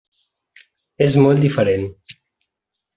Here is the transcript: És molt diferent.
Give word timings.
És 1.07 1.19
molt 1.27 1.45
diferent. 1.47 1.89